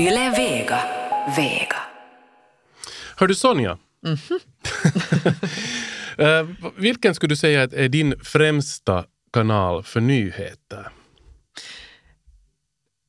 [0.00, 0.80] Yle Vega.
[1.36, 1.76] Vega.
[3.16, 3.78] Hör du Sonja?
[6.18, 6.46] Eh,
[6.76, 10.88] vilken skulle du säga är din främsta kanal för nyheter?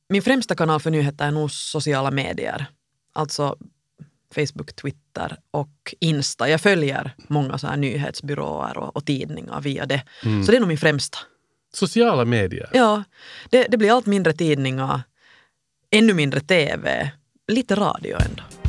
[0.08, 2.66] Min främsta kanal för nyheter är nog sociala medier.
[3.12, 3.56] Alltså
[4.34, 6.48] Facebook, Twitter och Insta.
[6.48, 10.02] Jag följer många så här nyhetsbyråer och, och tidningar via det.
[10.22, 11.18] Så det är nog min främsta.
[11.74, 12.70] Sociala medier?
[12.72, 13.04] Ja,
[13.50, 15.02] det, det blir allt mindre tidningar,
[15.92, 17.10] ännu mindre tv,
[17.52, 18.61] lite radio ändå.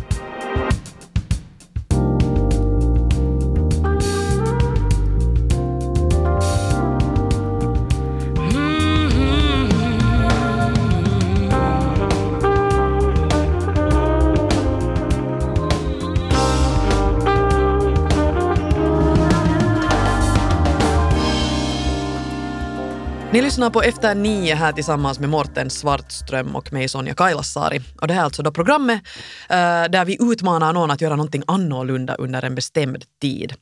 [23.33, 27.81] Ni lyssnar på Efter nio här tillsammans med Morten Svartström och mig Sonja Kailasari.
[28.01, 29.01] Och det här är alltså då programmet
[29.49, 33.53] eh, där vi utmanar någon att göra någonting annorlunda under en bestämd tid.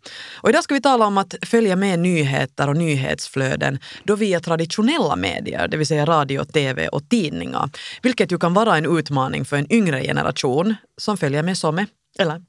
[0.42, 5.16] Och idag ska vi tala om att följa med nyheter och nyhetsflöden då via traditionella
[5.16, 7.70] medier, det vill säga radio, tv och tidningar.
[8.02, 11.86] Vilket ju kan vara en utmaning för en yngre generation som följer med som
[12.20, 12.42] eller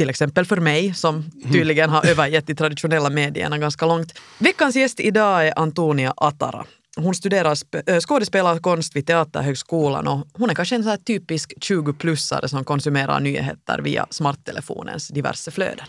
[0.00, 4.18] till exempel för mig som tydligen har övergett de traditionella medierna ganska långt.
[4.38, 6.64] Veckans gäst idag är Antonia Atara.
[6.96, 12.64] Hon studerar sp- skådespelarkonst vid Teaterhögskolan och hon är kanske en så typisk 20-plussare som
[12.64, 15.86] konsumerar nyheter via smarttelefonens diverse flöden.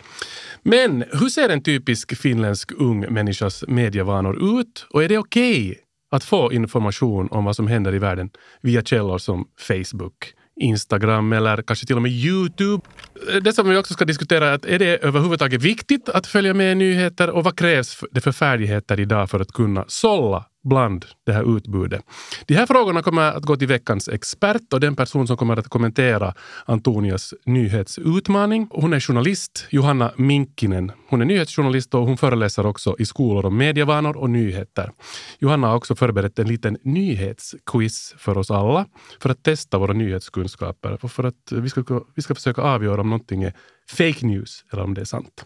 [0.63, 4.85] Men hur ser en typisk finländsk ung människas medievanor ut?
[4.89, 5.77] Och är det okej
[6.11, 8.29] att få information om vad som händer i världen
[8.61, 12.83] via källor som Facebook, Instagram eller kanske till och med Youtube?
[13.29, 16.53] Eh, det som vi också ska diskutera är att är det överhuvudtaget viktigt att följa
[16.53, 21.05] med i nyheter och vad krävs det för färdigheter idag för att kunna sålla bland
[21.25, 22.01] det här utbudet.
[22.45, 25.67] De här frågorna kommer att gå till veckans expert och den person som kommer att
[25.67, 26.33] kommentera
[26.65, 28.67] Antonias nyhetsutmaning.
[28.71, 30.91] Hon är journalist, Johanna Minkinen.
[31.09, 34.91] Hon är nyhetsjournalist och hon föreläser också i skolor om medievanor och nyheter.
[35.39, 38.85] Johanna har också förberett en liten nyhetsquiz för oss alla
[39.19, 43.10] för att testa våra nyhetskunskaper och för att vi ska, vi ska försöka avgöra om
[43.11, 43.53] någonting är
[43.89, 45.45] fake news eller om det är sant.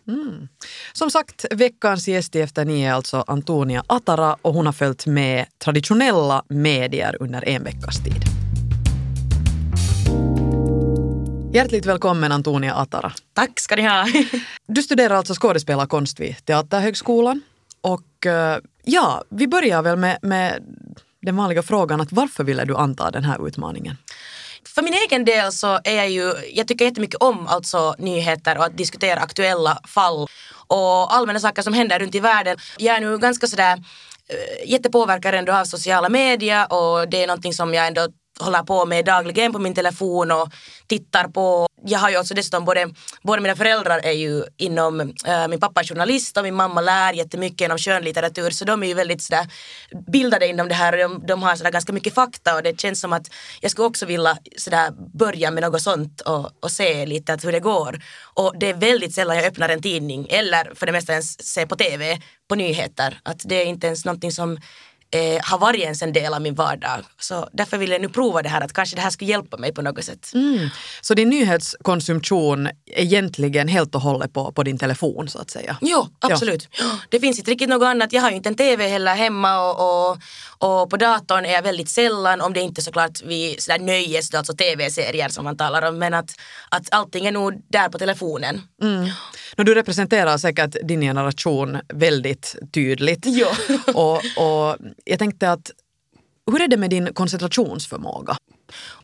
[0.93, 5.05] Som sagt, veckans gäst i Efter nio är alltså Antonia Atara och hon har följt
[5.05, 8.25] med traditionella medier under en veckas tid.
[11.53, 13.13] Hjärtligt välkommen Antonia Atara.
[13.33, 14.05] Tack ska ni ha.
[14.67, 17.41] Du studerar alltså skådespelarkonst vid Teaterhögskolan.
[17.81, 20.63] Och eh, ja, vi börjar väl med, med
[21.21, 23.97] den vanliga frågan att varför ville du anta den här utmaningen?
[24.75, 28.65] För min egen del så är jag ju, jag tycker jättemycket om alltså nyheter och
[28.65, 30.27] att diskutera aktuella fall
[30.67, 32.57] och allmänna saker som händer runt i världen.
[32.77, 33.77] Jag är nu ganska sådär
[34.29, 38.07] eh, jättepåverkad ändå av sociala medier och det är någonting som jag ändå
[38.39, 40.49] håller på med dagligen på min telefon och
[40.87, 41.67] tittar på.
[41.85, 42.89] Jag har ju också dessutom både,
[43.23, 47.13] både mina föräldrar är ju inom, äh, min pappa är journalist och min mamma lär
[47.13, 49.47] jättemycket inom skönlitteratur så de är ju väldigt sådär
[50.11, 53.01] bildade inom det här och de, de har sådär ganska mycket fakta och det känns
[53.01, 53.27] som att
[53.61, 57.51] jag skulle också vilja sådär börja med något sånt och, och se lite att hur
[57.51, 57.99] det går.
[58.33, 61.65] Och det är väldigt sällan jag öppnar en tidning eller för det mesta ens ser
[61.65, 63.19] på TV på nyheter.
[63.23, 64.57] Att det är inte ens någonting som
[65.15, 67.05] eh, har varit ens en del av min vardag.
[67.19, 69.73] Så därför vill jag nu prova det här att kanske det här skulle hjälpa mig
[69.73, 70.31] på något sätt.
[70.33, 70.69] Mm.
[71.01, 75.77] Så din nyhetskonsumtion är egentligen helt och hållet på, på din telefon så att säga?
[75.81, 76.67] Jo, absolut.
[77.09, 78.13] Det finns inte riktigt något annat.
[78.13, 80.17] Jag har ju inte en TV heller hemma och, och,
[80.59, 84.53] och på datorn är jag väldigt sällan, om det inte såklart vi sådär nöjes, alltså
[84.53, 86.31] TV-serier som man talar om, men att,
[86.69, 88.61] att allting är nog där på telefonen.
[88.81, 89.09] Mm.
[89.57, 93.23] No, du representerar säkert din generation väldigt tydligt.
[93.25, 93.47] Jo.
[93.93, 95.71] och, och jag tänkte att
[96.51, 98.37] hur är det med din koncentrationsförmåga?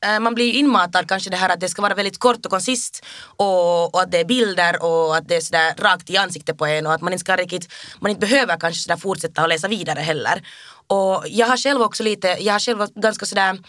[0.02, 2.52] Eh, man blir ju inmatad kanske det här att det ska vara väldigt kort och
[2.52, 3.06] konsist
[3.38, 6.66] och, och att det är bilder och att det är sådär rakt i ansiktet på
[6.66, 9.68] en och att man inte ska riktigt, man inte behöver kanske sådär fortsätta och läsa
[9.68, 10.42] vidare heller.
[10.88, 13.59] Och jag har själv också lite, jag har själv varit ganska sådär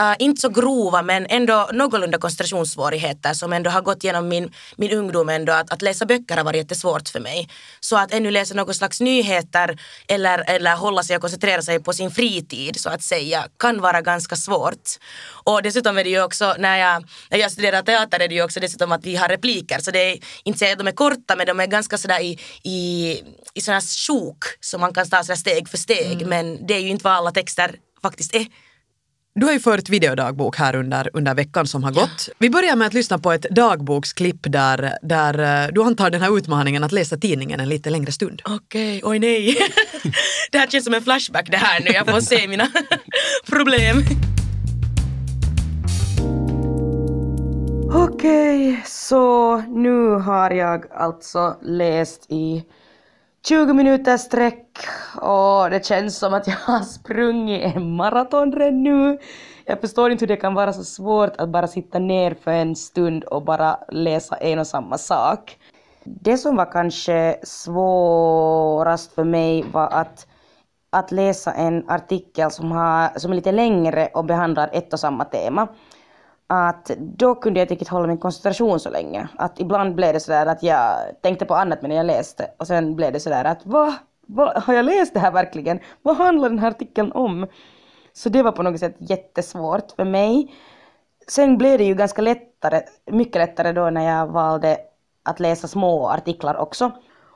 [0.00, 4.90] Uh, inte så grova men ändå någorlunda koncentrationssvårigheter som ändå har gått genom min, min
[4.90, 7.48] ungdom ändå att, att läsa böcker har varit jättesvårt för mig.
[7.80, 11.92] Så att ännu läsa någon slags nyheter eller, eller hålla sig och koncentrera sig på
[11.92, 14.88] sin fritid så att säga kan vara ganska svårt.
[15.44, 18.42] Och dessutom är det ju också när jag, när jag studerar teater är det ju
[18.42, 21.36] också dessutom att vi har repliker så det är inte säga att de är korta
[21.36, 23.22] men de är ganska sådär i, i,
[23.54, 26.88] i sådana sjok som man kan ta sådär steg för steg men det är ju
[26.88, 28.46] inte vad alla texter faktiskt är.
[29.40, 32.28] Du har ju fört videodagbok här under, under veckan som har gått.
[32.38, 36.38] Vi börjar med att lyssna på ett dagboksklipp där, där eh, du antar den här
[36.38, 38.42] utmaningen att läsa tidningen en lite längre stund.
[38.44, 39.56] Okej, oj nej.
[40.52, 41.90] det här känns som en flashback det här nu.
[41.90, 42.68] Jag får se mina
[43.46, 43.96] problem.
[47.92, 52.64] Okej, så nu har jag alltså läst i
[53.48, 54.66] 20 minuter sträck
[55.20, 59.18] och det känns som att jag har sprungit en maraton redan nu.
[59.64, 62.76] Jag förstår inte hur det kan vara så svårt att bara sitta ner för en
[62.76, 65.58] stund och bara läsa en och samma sak.
[66.04, 70.26] Det som var kanske svårast för mig var att,
[70.90, 75.24] att läsa en artikel som, har, som är lite längre och behandlar ett och samma
[75.24, 75.68] tema
[76.46, 79.28] att då kunde jag inte riktigt hålla min koncentration så länge.
[79.36, 82.96] Att ibland blev det sådär att jag tänkte på annat medan jag läste och sen
[82.96, 83.94] blev det sådär att va?
[84.26, 84.62] va?
[84.66, 85.80] Har jag läst det här verkligen?
[86.02, 87.46] Vad handlar den här artikeln om?
[88.12, 90.54] Så det var på något sätt jättesvårt för mig.
[91.28, 92.80] Sen blev det ju ganska lättare,
[93.10, 94.78] mycket lättare då när jag valde
[95.22, 96.92] att läsa små artiklar också.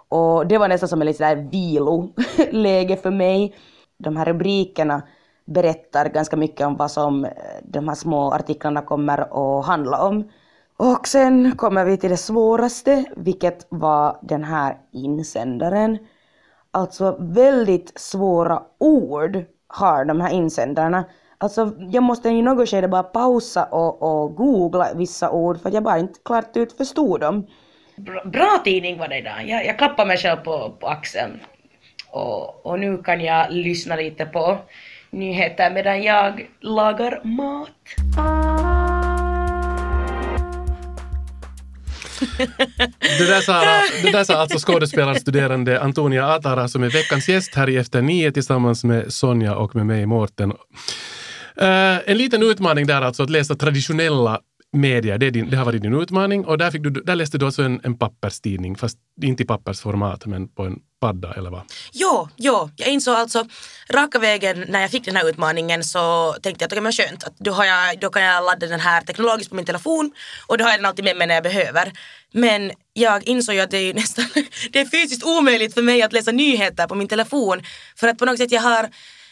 [0.08, 3.54] Och det var nästan som ett lite sådär viloläge för mig.
[3.98, 5.02] De här rubrikerna
[5.48, 7.30] berättar ganska mycket om vad som eh,
[7.62, 10.30] de här små artiklarna kommer att handla om.
[10.76, 15.98] Och sen kommer vi till det svåraste, vilket var den här insändaren.
[16.70, 21.04] Alltså väldigt svåra ord har de här insändarna.
[21.38, 25.82] Alltså jag måste i något skede bara pausa och, och googla vissa ord för jag
[25.82, 27.46] bara inte klart ut förstod dem.
[27.96, 29.48] Bra, bra tidning var det idag.
[29.48, 31.40] Jag, jag klappar mig själv på, på axeln.
[32.10, 34.58] Och, och nu kan jag lyssna lite på
[35.10, 37.68] nyheter medan jag lagar mat.
[43.18, 43.64] Det där sa,
[44.02, 48.32] det där sa alltså skådespelarstuderande Antonia Atara som är veckans gäst här i Efter nio
[48.32, 50.50] tillsammans med Sonja och med mig, Mårten.
[50.50, 54.40] Uh, en liten utmaning där alltså att läsa traditionella
[54.72, 57.46] media, det, din, det, har varit din utmaning och där, fick du, där läste du
[57.46, 61.62] alltså en, en papperstidning, fast inte i pappersformat men på en padda eller vad?
[61.92, 63.44] Jo, jo, jag insåg alltså
[63.90, 67.24] raka vägen när jag fick den här utmaningen så tänkte jag att okay, men skönt,
[67.24, 70.10] att då, har jag, då kan jag ladda den här teknologiskt på min telefon
[70.46, 71.92] och då har jag den alltid med mig när jag behöver.
[72.32, 74.24] Men jag insåg ju att det är nästan
[74.72, 77.62] det är fysiskt omöjligt för mig att läsa nyheter på min telefon
[77.96, 78.88] för att på något sätt jag har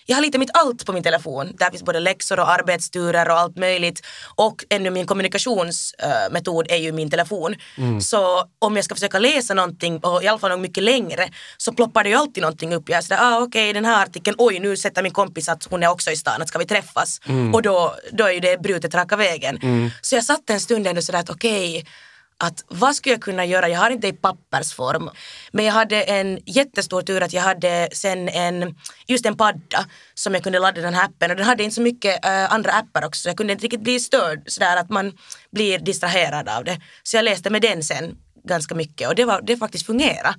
[0.06, 1.52] jag har lite mitt allt på min telefon.
[1.58, 4.06] Där finns både läxor och arbetsturer och allt möjligt.
[4.34, 7.54] Och ännu min kommunikationsmetod är ju min telefon.
[7.78, 8.00] Mm.
[8.00, 11.72] Så om jag ska försöka läsa någonting, och i alla fall något mycket längre, så
[11.72, 12.88] ploppar det ju alltid någonting upp.
[12.88, 15.64] Jag är sådär, ah, okej okay, den här artikeln, oj nu sätter min kompis att
[15.64, 17.20] hon är också i stan, att ska vi träffas?
[17.26, 17.54] Mm.
[17.54, 19.58] Och då, då är ju det brutet raka vägen.
[19.62, 19.90] Mm.
[20.02, 21.90] Så jag satt en stund ändå sådär att okej, okay,
[22.38, 23.68] att vad skulle jag kunna göra?
[23.68, 25.10] Jag har inte i pappersform.
[25.52, 28.74] Men jag hade en jättestor tur att jag hade sen en,
[29.06, 31.82] just en padda som jag kunde ladda den här appen och den hade inte så
[31.82, 35.12] mycket uh, andra appar också så jag kunde inte riktigt bli störd sådär att man
[35.50, 36.80] blir distraherad av det.
[37.02, 40.34] Så jag läste med den sen ganska mycket och det, var, det faktiskt fungerade.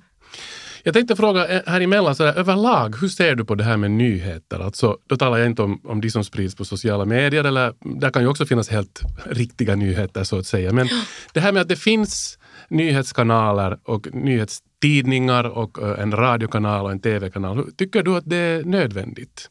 [0.82, 3.76] Jag tänkte fråga eh, här emellan, så där, överlag, hur ser du på det här
[3.76, 4.58] med nyheter?
[4.58, 8.10] Alltså, då talar jag inte om, om de som sprids på sociala medier, eller där
[8.10, 10.72] kan ju också finnas helt riktiga nyheter så att säga.
[10.72, 10.88] Men
[11.32, 12.38] det här med att det finns
[12.70, 17.72] nyhetskanaler och nyhetstidningar och eh, en radiokanal och en tv-kanal.
[17.76, 19.50] Tycker du att det är nödvändigt?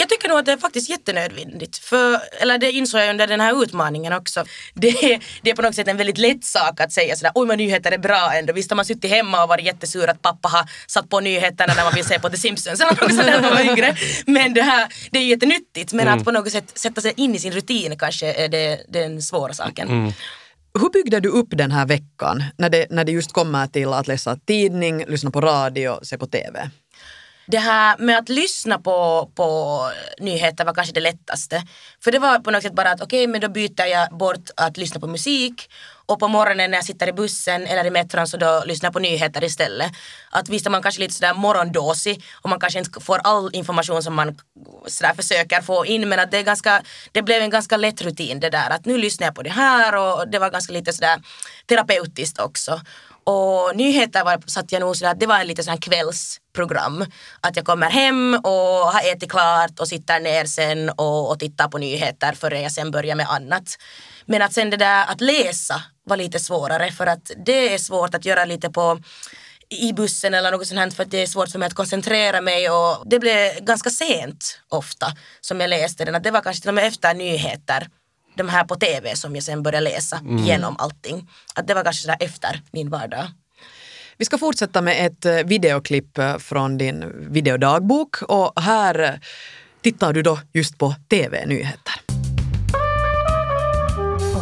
[0.00, 1.76] Jag tycker nog att det är faktiskt jättenödvändigt.
[1.76, 4.44] För, eller det insåg jag under den här utmaningen också.
[4.74, 7.46] Det är, det är på något sätt en väldigt lätt sak att säga sådär, oj
[7.46, 8.52] men nyheter är bra ändå.
[8.52, 11.84] Visst har man suttit hemma och varit jättesur att pappa har satt på nyheterna när
[11.84, 13.96] man vill se på The Simpsons eller något sådär när man var yngre.
[14.26, 15.92] Men det här, det är jättenyttigt.
[15.92, 16.18] Men mm.
[16.18, 19.52] att på något sätt sätta sig in i sin rutin kanske är det, den svåra
[19.52, 19.88] saken.
[19.88, 20.12] Mm.
[20.80, 24.08] Hur byggde du upp den här veckan när det, när det just kommer till att
[24.08, 26.70] läsa tidning, lyssna på radio, se på TV?
[27.50, 29.80] Det här med att lyssna på, på
[30.18, 31.62] nyheter var kanske det lättaste.
[32.04, 34.50] För det var på något sätt bara att okej, okay, men då byter jag bort
[34.56, 35.70] att lyssna på musik
[36.06, 38.92] och på morgonen när jag sitter i bussen eller i metron så då lyssnar jag
[38.92, 39.92] på nyheter istället.
[40.30, 44.02] Att visst är man kanske lite sådär morgondåsig och man kanske inte får all information
[44.02, 44.38] som man
[44.86, 48.40] sådär försöker få in men att det, är ganska, det blev en ganska lätt rutin
[48.40, 51.22] det där att nu lyssnar jag på det här och det var ganska lite sådär
[51.66, 52.80] terapeutiskt också.
[53.24, 55.78] Och nyheter var, satt jag nog sådär att det var en lite sån
[56.58, 57.04] kvällsprogram.
[57.40, 61.68] Att jag kommer hem och har ätit klart och sitter ner sen och, och tittar
[61.68, 63.78] på nyheter före jag sen börjar med annat.
[64.26, 68.14] Men att sen det där att läsa var lite svårare för att det är svårt
[68.14, 68.98] att göra lite på
[69.70, 72.40] i bussen eller något sånt här för att det är svårt för mig att koncentrera
[72.40, 75.06] mig och det blev ganska sent ofta
[75.40, 76.14] som jag läste den.
[76.14, 77.88] Att det var kanske till och med efter nyheter
[78.36, 80.44] de här på tv som jag sen började läsa mm.
[80.44, 81.28] genom allting.
[81.54, 83.26] Att det var kanske sådär efter min vardag.
[84.20, 89.10] Vi ska fortsätta med ett eh, videoklipp eh, från din videodagbok och här eh,
[89.80, 91.94] tittar du då just på tv-nyheter.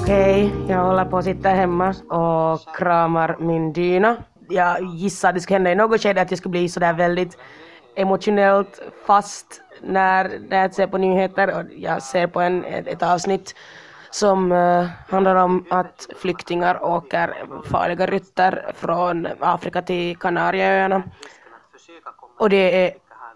[0.02, 4.16] Okej, okay, jag håller på att sitta hemma och kramar min dyna.
[4.48, 7.38] Jag gissar att det ska hända i något skede att jag ska bli sådär väldigt
[7.96, 9.46] emotionellt fast
[9.82, 13.54] när, när jag ser på nyheter och jag ser på en, ett, ett avsnitt
[14.16, 17.34] som eh, handlar om att flyktingar åker
[17.70, 21.02] farliga rutter från Afrika till Kanarieöarna.
[22.38, 22.94] Och det är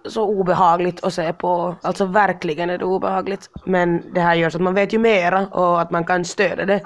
[0.08, 3.50] så obehagligt att se på, alltså verkligen är det obehagligt.
[3.64, 6.64] Men det här gör så att man vet ju mera och att man kan stödja
[6.66, 6.82] det.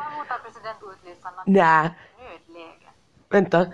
[1.46, 1.90] Nej,
[3.34, 3.66] vänta.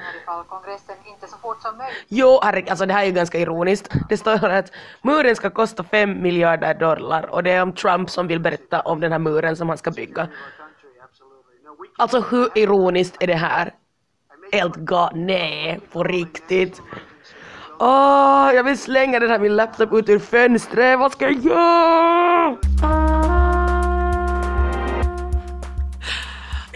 [0.48, 3.92] kongressen inte så fort som möjligt Jo, herregud, alltså det här är ju ganska ironiskt.
[4.08, 8.26] Det står att muren ska kosta fem miljarder dollar och det är om Trump som
[8.26, 10.28] vill berätta om den här muren som han ska bygga.
[11.98, 13.74] Alltså hur ironiskt är det här?
[14.52, 16.82] Helt ga- nej, på riktigt.
[17.78, 22.56] Åh, jag vill slänga den här min laptop ut ur fönstret, vad ska jag göra?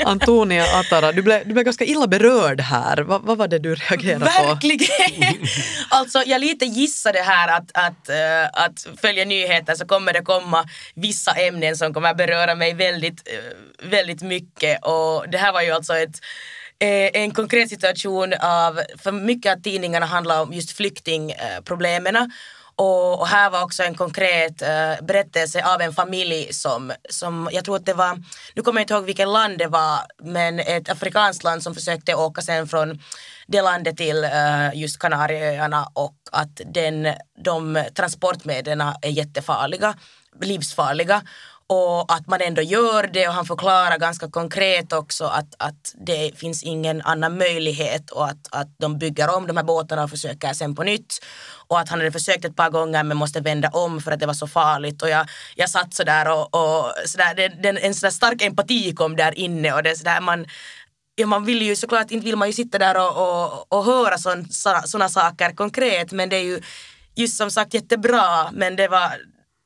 [0.04, 2.96] Antonia Atara, du blev, du blev ganska illa berörd här.
[3.02, 4.42] Va, vad var det du reagerade på?
[4.42, 5.46] Verkligen!
[5.88, 10.68] alltså jag lite gissade här att, att, eh, att följa nyheter så kommer det komma
[10.94, 15.70] vissa ämnen som kommer beröra mig väldigt, eh, väldigt mycket och det här var ju
[15.70, 16.20] alltså ett
[16.78, 22.32] eh, en konkret situation av, för mycket av tidningarna handlar om just flyktingproblemen
[22.76, 27.64] och, och här var också en konkret uh, berättelse av en familj som, som, jag
[27.64, 28.22] tror att det var,
[28.54, 32.14] nu kommer jag inte ihåg vilket land det var, men ett afrikanskt land som försökte
[32.14, 33.00] åka sen från
[33.46, 37.08] det landet till uh, just Kanarieöarna och att den,
[37.44, 39.94] de transportmedlen är jättefarliga,
[40.40, 41.22] livsfarliga
[41.66, 46.38] och att man ändå gör det och han förklarar ganska konkret också att, att det
[46.38, 50.52] finns ingen annan möjlighet och att, att de bygger om de här båtarna och försöker
[50.52, 51.25] sen på nytt.
[51.68, 54.26] Och att han hade försökt ett par gånger men måste vända om för att det
[54.26, 55.02] var så farligt.
[55.02, 59.16] Och jag, jag satt sådär och, och sådär, det, det, en sådär stark empati kom
[59.16, 60.47] där inne och det är sådär man
[61.16, 64.18] Ja, man vill ju såklart inte vill man ju sitta där och, och, och höra
[64.18, 66.12] sådana saker konkret.
[66.12, 66.61] Men det är ju
[67.14, 68.50] just som sagt jättebra.
[68.52, 69.12] Men det var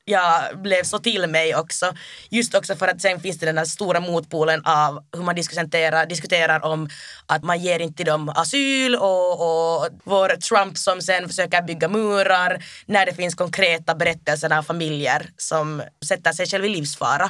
[0.09, 1.93] jag blev så till mig också.
[2.29, 6.05] Just också för att sen finns det den här stora motpolen av hur man diskuterar,
[6.05, 6.89] diskuterar om
[7.25, 12.63] att man ger inte dem asyl och, och vår Trump som sen försöker bygga murar
[12.85, 17.29] när det finns konkreta berättelser av familjer som sätter sig själv i livsfara.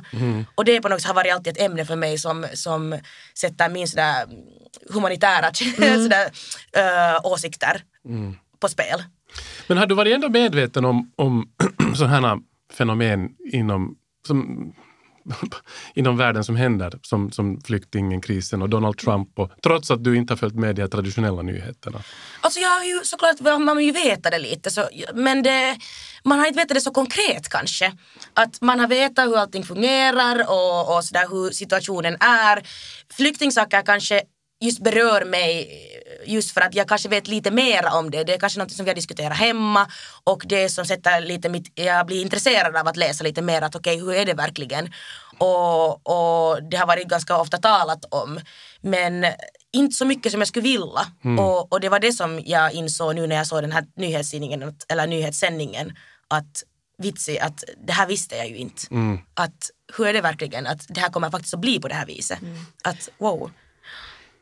[0.55, 2.99] Och det på något sätt har varit alltid ett ämne för mig som, som
[3.35, 4.25] sätter min sådär
[4.89, 5.53] humanitära
[6.03, 6.25] sådär,
[6.77, 7.81] uh, åsikter
[8.59, 9.03] på spel.
[9.67, 11.49] Men har du varit ändå medveten om, om
[11.95, 12.39] sådana här
[12.73, 13.97] fenomen inom,
[14.27, 14.73] som,
[15.93, 20.33] inom världen som händer, som, som flyktingkrisen och Donald Trump, och, trots att du inte
[20.33, 22.03] har följt med de traditionella nyheterna?
[22.41, 25.77] Alltså jag har ju såklart, man har ju vetat det lite, så, men det,
[26.23, 27.93] man har inte vetat det så konkret kanske.
[28.33, 32.67] Att man har vetat hur allting fungerar och, och sådär hur situationen är.
[33.13, 34.21] Flyktingsaker kanske
[34.61, 35.69] just berör mig
[36.25, 38.23] just för att jag kanske vet lite mer om det.
[38.23, 39.87] Det är kanske något som vi har diskuterat hemma
[40.23, 43.75] och det som sätter lite mitt, jag blir intresserad av att läsa lite mer att
[43.75, 44.93] okej, okay, hur är det verkligen?
[45.37, 48.39] Och, och det har varit ganska ofta talat om.
[48.81, 49.25] Men
[49.71, 51.07] inte så mycket som jag skulle vilja.
[51.23, 51.39] Mm.
[51.39, 54.75] Och, och det var det som jag insåg nu när jag såg den här nyhetstidningen,
[54.89, 55.97] eller nyhetssändningen,
[56.27, 56.63] att
[56.97, 58.81] vitsig att det här visste jag ju inte.
[58.91, 59.19] Mm.
[59.33, 62.05] Att hur är det verkligen att det här kommer faktiskt att bli på det här
[62.05, 62.41] viset.
[62.41, 62.57] Mm.
[62.83, 63.51] Att wow.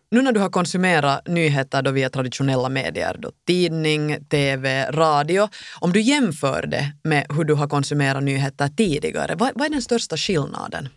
[0.09, 5.49] Nu när du har konsumerat nyheter då via traditionella medier, då tidning, tv, radio,
[5.79, 9.81] om du jämför det med hur du har konsumerat nyheter tidigare, vad, vad är den
[9.81, 10.89] största skillnaden?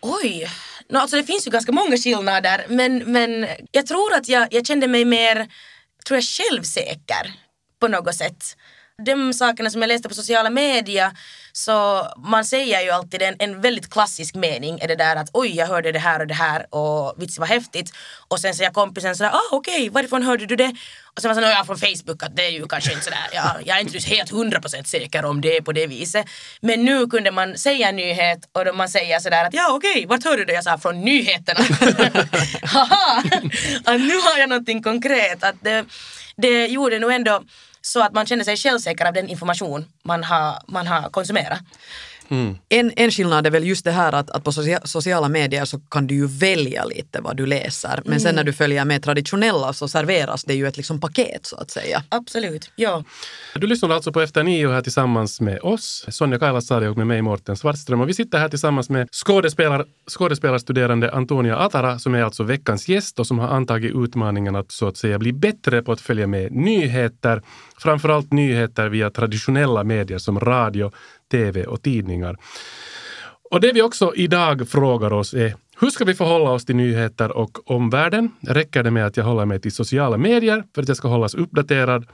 [0.00, 0.46] Oj,
[0.88, 4.66] no, alltså det finns ju ganska många skillnader men, men jag tror att jag, jag
[4.66, 5.48] kände mig mer
[6.06, 7.32] tror jag, självsäker
[7.80, 8.56] på något sätt
[9.04, 11.10] de sakerna som jag läste på sociala medier
[11.52, 15.56] så man säger ju alltid en, en väldigt klassisk mening är det där att oj
[15.56, 17.92] jag hörde det här och det här och vits vad häftigt
[18.28, 20.74] och sen säger kompisen sådär ah okej okay, varifrån hörde du det?
[21.14, 23.56] Och sen var sådär, ja från Facebook att det är ju kanske inte sådär, ja,
[23.64, 26.26] jag är inte helt hundra procent säker om det är på det viset.
[26.60, 29.90] Men nu kunde man säga en nyhet och då man säger sådär att ja okej,
[29.90, 30.52] okay, vart hörde du det?
[30.52, 31.60] Jag sa från nyheterna.
[32.62, 33.22] Haha,
[33.84, 35.44] att nu har jag någonting konkret.
[35.44, 35.84] Att det,
[36.36, 37.42] det gjorde nog ändå
[37.82, 41.60] så att man känner sig självsäker av den information man har, man har konsumerat.
[42.32, 42.56] Mm.
[42.68, 44.52] En, en skillnad är väl just det här att, att på
[44.84, 48.00] sociala medier så kan du ju välja lite vad du läser.
[48.04, 48.20] Men mm.
[48.20, 51.70] sen när du följer med traditionella så serveras det ju ett liksom paket så att
[51.70, 52.02] säga.
[52.08, 53.04] Absolut, ja.
[53.54, 57.22] Du lyssnar alltså på Efter nio här tillsammans med oss, Sonja Kailasari och med mig
[57.22, 58.00] Mårten Svartström.
[58.00, 63.18] Och vi sitter här tillsammans med skådespelar, skådespelarstuderande Antonia Atara som är alltså veckans gäst
[63.18, 66.52] och som har antagit utmaningen att så att säga bli bättre på att följa med
[66.52, 67.42] nyheter.
[67.78, 70.92] Framförallt nyheter via traditionella medier som radio,
[71.32, 72.36] tv och tidningar.
[73.50, 77.36] Och det vi också idag frågar oss är hur ska vi förhålla oss till nyheter
[77.36, 78.30] och omvärlden?
[78.40, 81.34] Räcker det med att jag håller mig till sociala medier för att jag ska hållas
[81.34, 82.06] uppdaterad?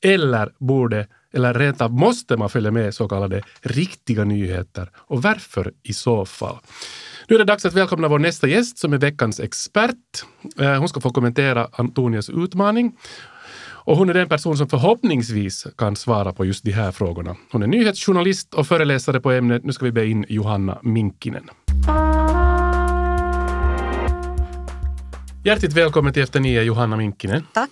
[0.00, 4.90] Eller borde, eller rent av måste man följa med så kallade riktiga nyheter?
[4.96, 6.56] Och varför i så fall?
[7.28, 10.24] Nu är det dags att välkomna vår nästa gäst som är veckans expert.
[10.60, 12.96] Eh, hon ska få kommentera Antonias utmaning.
[13.88, 17.36] Och hon är den person som förhoppningsvis kan svara på just de här frågorna.
[17.52, 19.64] Hon är nyhetsjournalist och föreläsare på ämnet.
[19.64, 21.50] Nu ska vi be in Johanna Minkinen.
[25.44, 27.46] Hjärtligt välkommen till Efter nio, Johanna Minkinen.
[27.54, 27.70] Tack.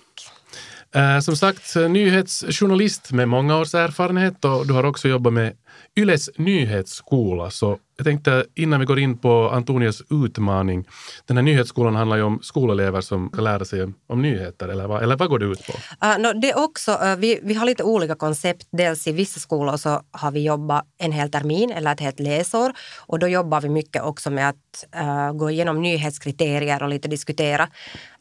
[0.95, 5.53] Eh, som sagt, nyhetsjournalist med många års erfarenhet och du har också jobbat med
[5.95, 7.49] Yles nyhetsskola.
[7.49, 10.87] Så jag tänkte innan vi går in på Antonias utmaning.
[11.25, 15.03] Den här nyhetsskolan handlar ju om skolelever som kan lära sig om nyheter, eller vad,
[15.03, 15.73] eller vad går det ut på?
[16.07, 18.67] Uh, no, det också, uh, vi, vi har lite olika koncept.
[18.71, 22.73] Dels i vissa skolor så har vi jobbat en hel termin eller ett helt läsår
[22.97, 27.67] och då jobbar vi mycket också med att uh, gå igenom nyhetskriterier och lite diskutera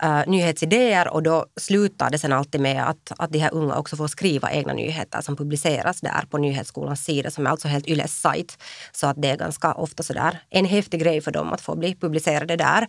[0.04, 3.97] uh, nyhetsidéer och då slutar det sen alltid med att, att de här unga också
[3.97, 8.21] får skriva egna nyheter som publiceras där på nyhetsskolans sida som är alltså helt Yles
[8.21, 8.59] sajt.
[8.92, 11.95] Så att det är ganska ofta sådär en häftig grej för dem att få bli
[11.95, 12.83] publicerade där.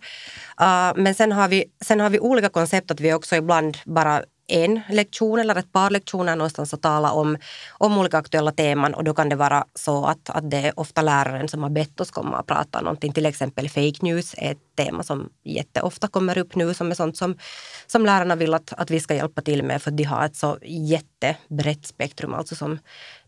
[0.60, 4.22] Uh, men sen har, vi, sen har vi olika koncept att vi också ibland bara
[4.48, 7.38] en lektion eller ett par lektioner någonstans och tala om,
[7.78, 11.02] om olika aktuella teman och då kan det vara så att, att det är ofta
[11.02, 13.12] läraren som har bett oss komma och prata om någonting.
[13.12, 17.16] Till exempel fake news är ett tema som jätteofta kommer upp nu som är sånt
[17.16, 17.38] som,
[17.86, 20.58] som lärarna vill att, att vi ska hjälpa till med för de har ett så
[20.62, 22.78] jättebrett spektrum alltså som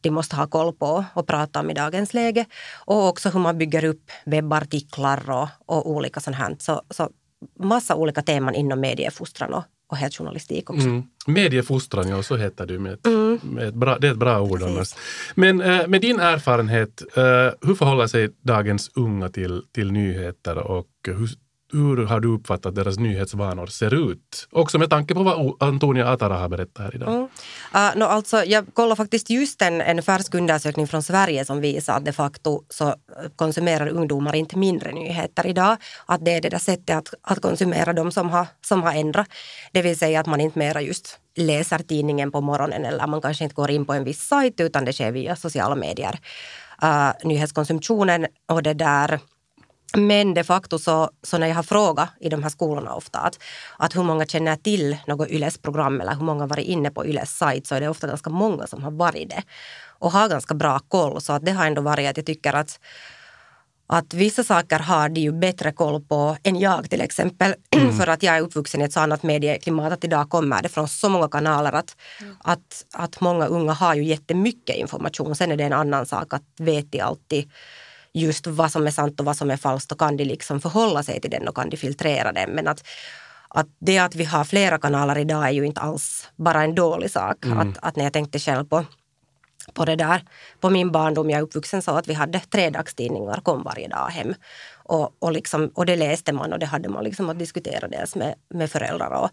[0.01, 2.47] de måste ha koll på och prata om i dagens läge.
[2.85, 6.57] Och också hur man bygger upp webbartiklar och, och olika sånt här.
[6.59, 7.11] Så, så
[7.59, 10.89] massa olika teman inom mediefostran och, och helt journalistik också.
[10.89, 11.03] Mm.
[11.27, 12.79] Mediefostran, ja så heter det.
[12.79, 13.07] Med ett,
[13.43, 14.95] med ett bra, det är ett bra ord annars.
[15.35, 17.25] Men eh, med din erfarenhet, eh,
[17.69, 21.29] hur förhåller sig dagens unga till, till nyheter och hur,
[21.73, 24.49] hur har du uppfattat deras nyhetsvanor ser ut?
[24.53, 27.09] Också med tanke på vad Antonia Atara har berättat här idag.
[27.09, 27.23] Mm.
[27.23, 31.97] Uh, no, alltså, jag kollade faktiskt just en, en färsk undersökning från Sverige som visar
[31.97, 32.95] att de facto så uh,
[33.37, 35.77] konsumerar ungdomar inte mindre nyheter idag.
[36.07, 39.29] Att det är det där sättet att, att konsumera dem som har, som har ändrat.
[39.73, 43.45] Det vill säga att man inte mera just läser tidningen på morgonen eller man kanske
[43.45, 46.19] inte går in på en viss sajt utan det sker via sociala medier.
[46.83, 49.21] Uh, nyhetskonsumtionen och det där
[49.97, 53.39] men de facto så, så när jag har frågat i de här skolorna ofta att,
[53.79, 57.37] att hur många känner till något Yles program eller hur många varit inne på Yles
[57.37, 59.43] sajt så är det ofta ganska många som har varit det
[59.99, 61.21] och har ganska bra koll.
[61.21, 62.79] Så att det har ändå varit att jag tycker att
[63.93, 67.55] att vissa saker har de ju bättre koll på än jag till exempel.
[67.99, 71.09] För att jag är uppvuxen i ett sådant medieklimat att idag kommer det från så
[71.09, 71.97] många kanaler att,
[72.39, 75.37] att, att många unga har ju jättemycket information.
[75.37, 77.51] Sen är det en annan sak att vet de alltid
[78.15, 81.03] just vad som är sant och vad som är falskt och kan de liksom förhålla
[81.03, 82.51] sig till den och kan de filtrera den.
[82.51, 82.85] Men att,
[83.49, 87.11] att det att vi har flera kanaler idag är ju inte alls bara en dålig
[87.11, 87.47] sak.
[87.47, 88.85] Att, att när jag tänkte själv på
[89.75, 90.25] på det där.
[90.61, 94.09] På min barndom, jag är uppvuxen så att vi hade tre dagstidningar, kom varje dag
[94.09, 94.35] hem.
[94.75, 98.17] Och, och, liksom, och det läste man och det hade man liksom att diskutera dels
[98.17, 99.31] med, med föräldrar och,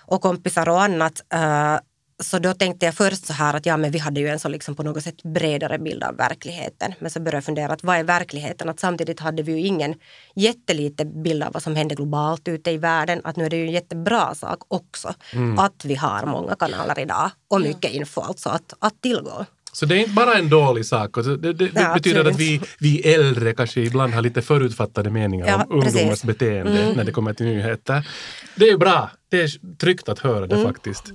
[0.00, 1.22] och kompisar och annat.
[1.34, 1.78] Uh,
[2.24, 4.48] så då tänkte jag först så här att ja, men vi hade ju en så
[4.48, 6.92] liksom på något sätt bredare bild av verkligheten.
[6.98, 8.68] Men så började jag fundera att vad är verkligheten?
[8.68, 9.94] Att samtidigt hade vi ju ingen
[10.34, 13.20] jättelite bild av vad som hände globalt ute i världen.
[13.24, 15.14] Att nu är det ju en jättebra sak också
[15.58, 19.44] att vi har många kanaler idag och mycket info alltså att, att tillgå.
[19.72, 21.16] Så det är inte bara en dålig sak.
[21.16, 25.10] Och Det, det, det Ja, betyder att vi, vi äldre kanske ibland har lite förutfattade
[25.10, 25.96] meningar Ja, om precis.
[25.96, 28.08] ungdomars beteende när det kommer till nyheter.
[28.56, 29.10] Det är bra.
[29.28, 31.12] Det är tryggt att höra det faktiskt.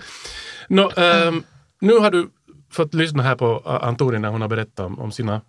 [0.70, 1.44] No, um, ehm,
[1.82, 2.30] nu har du
[2.72, 5.42] fått lyssna här på Antonina när hon har berättat om, om sina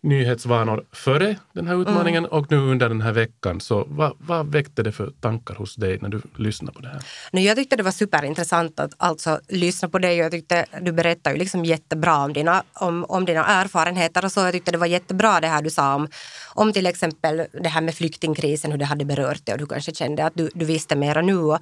[0.00, 3.60] nyhetsvanor före den här utmaningen och nu under den här veckan.
[3.60, 7.02] Så vad, vad väckte det för tankar hos dig när du lyssnade på det här?
[7.32, 10.16] Nu, jag tyckte det var superintressant att alltså, lyssna på dig.
[10.16, 14.40] Jag tyckte du berättade ju liksom jättebra om dina, om, om dina erfarenheter och så.
[14.40, 16.08] Jag tyckte det var jättebra det här du sa om,
[16.54, 19.94] om till exempel det här med flyktingkrisen, hur det hade berört dig och du kanske
[19.94, 21.36] kände att du, du visste mera nu.
[21.36, 21.58] Och,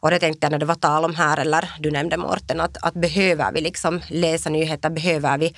[0.00, 2.76] och det tänkte jag när det var tal om här, eller du nämnde Mårten, att,
[2.82, 5.54] att behöver vi liksom läsa nyheter, behöver vi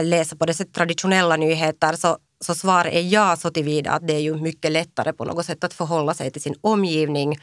[0.00, 4.14] läsa på det sätt traditionella nyheter så, så svar är ja så tillvida att det
[4.14, 7.38] är ju mycket lättare på något sätt att förhålla sig till sin omgivning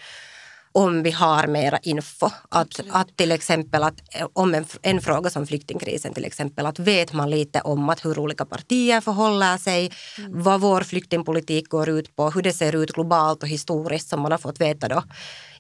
[0.72, 2.30] om vi har mera info.
[2.50, 6.80] Att, att till exempel att eh, om en, en fråga som flyktingkrisen till exempel, att
[6.80, 9.92] vet man lite om att hur olika partier förhåller sig,
[10.30, 14.32] vad vår flyktingpolitik går ut på, hur det ser ut globalt och historiskt som man
[14.32, 15.04] har fått veta då.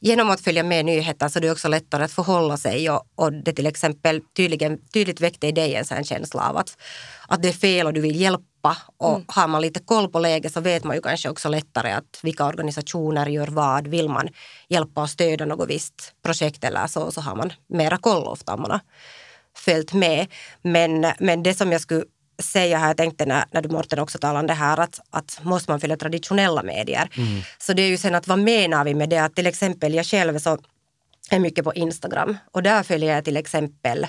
[0.01, 3.33] Genom att följa med nyheter så är det också lättare att förhålla sig och, och
[3.33, 6.77] det till exempel tydligen, tydligt väckte i dig en sån känsla av att,
[7.27, 10.53] att det är fel och du vill hjälpa och har man lite koll på läget
[10.53, 13.87] så vet man ju kanske också lättare att vilka organisationer gör vad.
[13.87, 14.29] Vill man
[14.69, 18.61] hjälpa och stödja något visst projekt eller så, så har man mera koll ofta om
[18.61, 18.81] man har
[19.57, 20.27] följt med.
[20.61, 22.03] Men, men det som jag skulle
[22.39, 25.39] säga här, jag tänkte när, när du Morten också talade om det här, att, att
[25.43, 27.09] måste man följa traditionella medier?
[27.57, 29.17] Så det är ju sen att vad menar vi med det?
[29.17, 30.57] Att till exempel jag själv så
[31.29, 34.07] är mycket på Instagram och där följer jag till exempel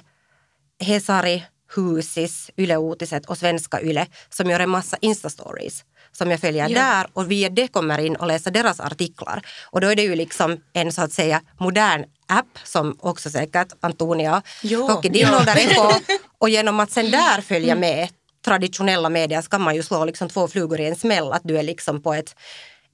[0.80, 1.44] Hesari,
[1.76, 7.06] Husis, Yle Uutiset och Svenska Yle som gör en massa Insta-stories som jag följer där
[7.12, 9.42] och via det kommer in och läser deras artiklar.
[9.70, 13.68] Och då är det ju liksom en så att säga modern app som också säkert
[13.80, 14.42] Antonia
[14.96, 15.38] och din ja.
[15.38, 15.92] ålder är på.
[16.38, 18.08] Och genom att sen där följa med
[18.44, 21.32] traditionella medier så kan man ju slå liksom två flugor i en smäll.
[21.32, 22.36] Att du är liksom på ett,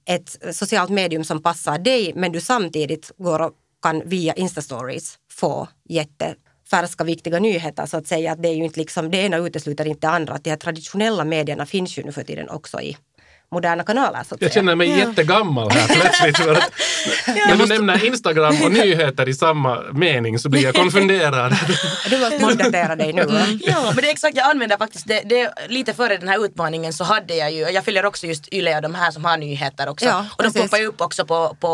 [0.05, 5.67] ett socialt medium som passar dig men du samtidigt går och kan via Insta-stories få
[5.89, 8.31] jättefärska viktiga nyheter så att säga.
[8.31, 10.33] Att det är ju inte liksom, det ena utesluter inte det andra.
[10.33, 12.97] Att de här traditionella medierna finns ju nu för tiden också i
[13.51, 14.61] moderna kanaler så att Jag säga.
[14.61, 16.37] känner mig jättegammal här plötsligt.
[16.37, 16.71] För att,
[17.47, 21.55] när du nämner Instagram och nyheter i samma mening så blir jag konfunderad.
[22.09, 23.25] Du måste uppdatera dig nu.
[23.25, 23.45] va?
[23.61, 26.93] Ja, men det är exakt, jag använder faktiskt det, det, lite före den här utmaningen
[26.93, 29.89] så hade jag ju, jag följer också just Yle och de här som har nyheter
[29.89, 30.05] också.
[30.05, 31.67] Ja, och de poppar ju upp också på, på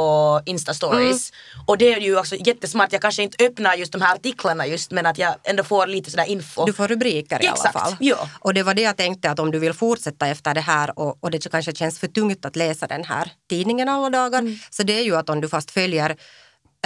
[0.45, 1.33] Insta-stories.
[1.65, 4.91] Och det är ju också jättesmart, jag kanske inte öppnar just de här artiklarna just
[4.91, 6.65] men att jag ändå får lite sådär info.
[6.65, 7.95] Du får rubriker i Exakt, alla fall.
[7.99, 8.29] ja.
[8.39, 11.17] Och det var det jag tänkte att om du vill fortsätta efter det här och,
[11.23, 14.39] och det kanske känns för tungt att läsa den här tidningen alla dagar.
[14.39, 14.55] Mm.
[14.69, 16.15] Så det är ju att om du fast följer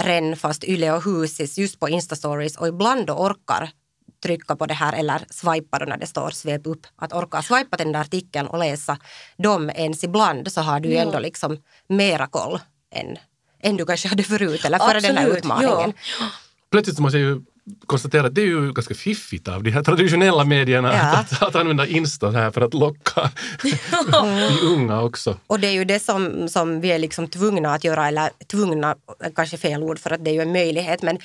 [0.02, 3.70] Ren, fast Yle och Husis just på Insta-stories och ibland då orkar
[4.22, 6.86] trycka på det här eller swipa då när det står svep upp.
[6.96, 8.98] Att orka swipa den där artikeln och läsa
[9.36, 12.60] dem ens ibland så har du ju ändå liksom mera koll
[12.90, 13.18] än,
[13.60, 15.92] än du kanske hade förut eller före den här utmaningen.
[16.70, 17.42] Plötsligt så måste jag ju
[17.86, 21.16] konstatera att det är ju ganska fiffigt av de här traditionella medierna Ja.
[21.16, 23.30] att, att använda Insta här för att locka
[24.12, 25.36] de unga också.
[25.46, 28.96] Och det är ju det som, som vi är liksom tvungna att göra, eller tvungna,
[29.20, 31.18] är kanske fel ord för att det är ju en möjlighet, men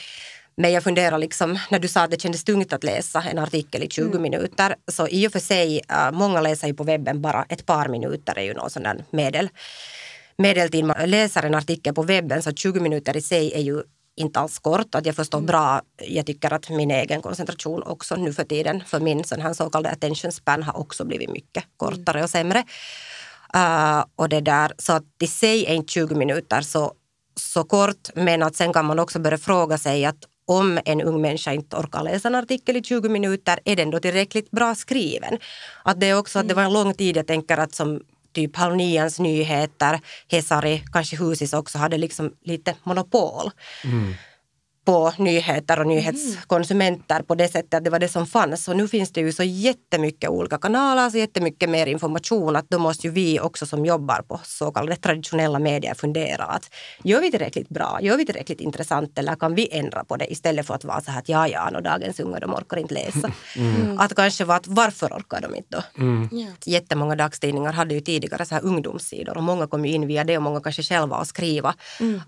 [0.55, 3.83] men jag funderar liksom, när du sa att det kändes tungt att läsa en artikel
[3.83, 7.45] i 20 minuter, så i och för sig, äh, många läser ju på webben bara
[7.49, 9.49] ett par minuter är ju någon sån där medel,
[10.37, 10.85] medeltid.
[10.85, 13.81] Man läser en artikel på webben så 20 minuter i sig är ju
[14.15, 14.95] inte alls kort.
[14.95, 18.99] Att jag förstår bra, jag tycker att min egen koncentration också nu för tiden, för
[18.99, 22.63] min sån här så kallade attention span har också blivit mycket kortare och sämre.
[23.55, 26.93] Uh, och det där, så att i sig är inte 20 minuter så,
[27.35, 31.21] så kort, men att sen kan man också börja fråga sig att om en ung
[31.21, 35.37] människa inte orkar läsa en artikel i 20 minuter, är den då tillräckligt bra skriven?
[35.83, 38.01] Att det är också att det var en lång tid, jag tänker att som
[38.33, 43.51] typ halv nians nyheter, Hesari, kanske Husis också hade liksom lite monopol.
[43.83, 44.13] Mm
[44.85, 48.67] på nyheter och nyhetskonsumenter på det sättet att det var det som fanns.
[48.67, 52.79] Och nu finns det ju så jättemycket olika kanaler, så jättemycket mer information att då
[52.79, 56.69] måste ju vi också som jobbar på så kallade traditionella medier fundera att
[57.03, 60.67] gör vi tillräckligt bra, gör vi tillräckligt intressant eller kan vi ändra på det istället
[60.67, 63.31] för att vara så här att ja, ja, och dagens unga de orkar inte läsa.
[63.97, 65.81] Att kanske vara att varför orkar de inte då?
[66.65, 70.37] Jättemånga dagstidningar hade ju tidigare så här ungdomssidor och många kom ju in via det
[70.37, 71.75] och många kanske själva att skriva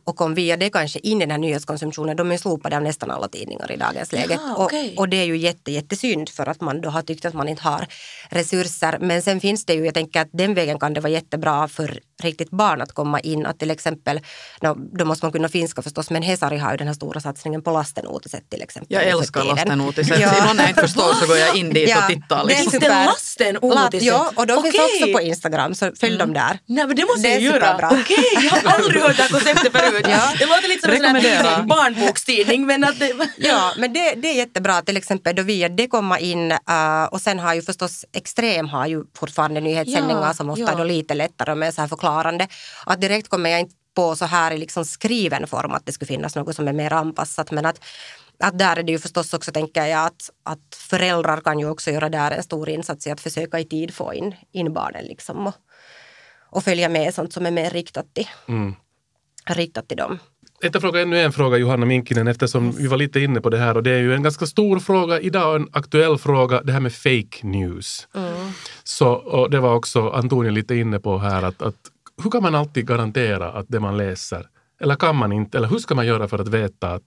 [0.03, 2.15] och kom via det kanske in i den här nyhetskonsumtionen.
[2.17, 4.39] De är slopade av nästan alla tidningar i dagens läge.
[4.41, 4.93] Jaha, och, okej.
[4.97, 7.63] och det är ju jätte, jättesynd för att man då har tyckt att man inte
[7.63, 7.85] har
[8.29, 8.97] resurser.
[9.01, 11.99] Men sen finns det ju, jag tänker att den vägen kan det vara jättebra för
[12.23, 13.45] riktigt barn att komma in.
[13.45, 14.19] Att till exempel,
[14.99, 17.71] då måste man kunna finska förstås, men Hesari har ju den här stora satsningen på
[17.71, 18.93] lastenotiset till exempel.
[18.95, 20.19] Jag älskar lastenotiset.
[20.19, 20.53] Ja.
[20.53, 22.45] När jag inte förstår så går jag in dit Ja, och tittar.
[22.47, 22.71] det är Liksom.
[22.71, 23.05] Finns det super.
[23.05, 24.03] lastenotiset?
[24.07, 25.03] Ja, och de finns Okej.
[25.03, 26.59] också på Instagram, så följ dem där.
[26.65, 27.89] Nej men det måste Det är jag göra.
[28.01, 30.05] Okej, jag har aldrig hört det här konceptet förut.
[30.09, 30.33] Ja.
[30.39, 31.65] Det låter lite som en sån
[32.37, 33.29] Barnbokstidning men att det...
[33.37, 37.21] Ja, men det, det är jättebra till exempel då via det komma in uh, och
[37.21, 40.71] sen har ju förstås Extrem har ju fortfarande nyhetssändningar Ja, som ofta ja.
[40.71, 42.47] är då lite lättare och mer så här förklarande.
[42.85, 46.07] Att direkt kommer jag inte på så här i liksom skriven form att det skulle
[46.07, 47.79] finnas något som är mer anpassat men att
[48.39, 51.91] att där är det ju förstås också, tänker jag, att, att föräldrar kan ju också
[51.91, 55.47] göra där en stor insats i att försöka i tid få in, in barnen liksom
[55.47, 55.53] och,
[56.49, 58.27] och följa med sånt som är mer riktat till,
[59.45, 60.19] riktat till dem.
[60.61, 63.77] Jag fråga ännu en fråga Johanna Minkinen eftersom vi var lite inne på det här
[63.77, 66.93] och det är ju en ganska stor fråga idag en aktuell fråga det här med
[66.93, 68.07] fake news.
[68.83, 71.75] Så, och det var också Antonija lite inne på här att, att
[72.23, 74.47] hur kan man alltid garantera att det man läser
[74.81, 77.03] eller kan man inte eller hur ska man göra för att veta att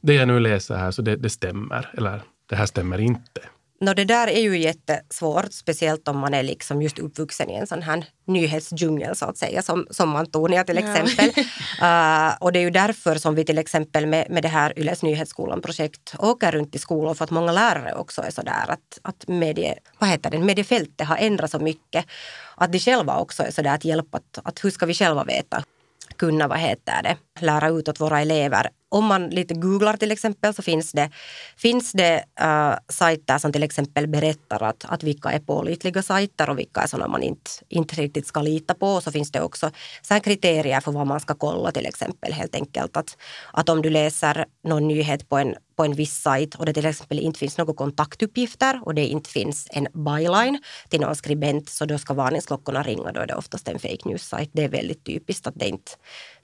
[0.00, 3.40] det jag nu läser här så det, det stämmer eller det här stämmer inte.
[3.82, 7.66] No, det där är ju jättesvårt, speciellt om man är liksom just uppvuxen i en
[7.66, 11.30] sån här nyhetsdjungel så att säga, som, som Antonia till exempel.
[11.82, 15.02] Uh, och det är ju därför som vi till exempel med, med det här Yles
[15.02, 19.74] nyhetsskolan-projekt åker runt i skolor för att många lärare också är sådär att, att medie,
[19.98, 22.04] vad heter det, mediefältet har ändrat så mycket.
[22.54, 25.64] Att de själva också är sådär att hjälpa, att, att hur ska vi själva veta
[26.16, 28.70] kunna, vad heter det, lära ut åt våra elever.
[28.88, 31.10] Om man lite googlar till exempel så finns det,
[31.56, 36.58] finns det uh, sajter som till exempel berättar att, att vilka är pålitliga sajter och
[36.58, 38.86] vilka är sådana man inte, inte riktigt ska lita på.
[38.86, 39.70] Och så finns det också
[40.02, 42.96] så här kriterier för vad man ska kolla till exempel helt enkelt.
[42.96, 43.16] Att,
[43.52, 46.86] att om du läser någon nyhet på en, på en viss sajt och det till
[46.86, 51.84] exempel inte finns några kontaktuppgifter och det inte finns en byline till någon skribent så
[51.84, 53.12] då ska varningsklockorna ringa.
[53.12, 54.50] Då är det oftast en fake news-sajt.
[54.52, 55.92] Det är väldigt typiskt att det inte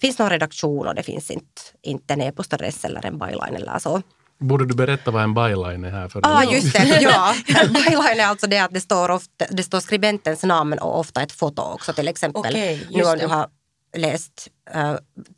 [0.01, 4.03] finns någon redaktion och det finns inte, inte en e-postadress eller en byline eller så.
[4.39, 6.09] Borde du berätta vad en byline är här?
[6.09, 7.01] För Ja, ah, just det.
[7.01, 7.35] Ja.
[7.69, 11.33] Byline är alltså det att det står, ofta, det står skribentens namn och ofta ett
[11.33, 12.41] foto också till exempel.
[12.41, 13.49] Okej, nu om du har
[13.97, 14.97] läst uh,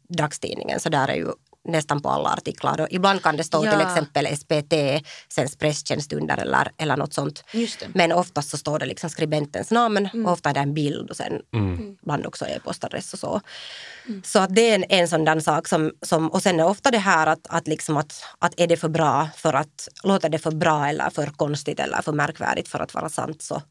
[0.09, 1.29] dagstidningen så där är ju
[1.69, 2.81] nästan på alla artiklar.
[2.81, 3.71] Och ibland kan det stå Ja.
[3.71, 4.75] till exempel SPT,
[5.33, 7.45] sens presstjänst under eller, eller något sånt.
[7.53, 7.85] Just det.
[7.85, 7.93] Mm.
[7.95, 11.17] Men oftast så står det liksom skribentens namn och ofta är det en bild och
[11.17, 11.33] sen
[12.03, 13.41] ibland också e-postadress och så.
[14.09, 14.23] Mm.
[14.25, 16.91] Så att det är en, en sån där sak som, som, och sen är ofta
[16.91, 20.39] det här att, att, liksom att, att är det för bra för att, låter det
[20.39, 23.63] för bra eller för konstigt eller för märkvärdigt för att vara sant så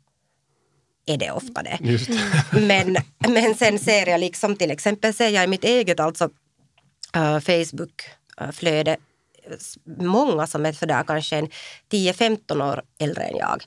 [1.05, 1.77] är det ofta det.
[1.81, 2.09] Just.
[2.51, 6.29] Men, men sen ser jag liksom till exempel ser jag i mitt eget alltså
[7.17, 8.97] uh, Facebook-flöde
[9.59, 11.49] s- många som är sådär kanske en
[11.91, 13.63] 10-15 år äldre än jag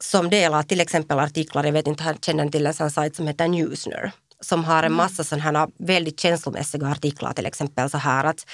[0.00, 3.26] som delar till exempel artiklar, jag vet inte, jag känner till en sån sajt som
[3.26, 8.24] heter Newsner som har en massa sådana här väldigt känslomässiga artiklar till exempel så här
[8.24, 8.46] att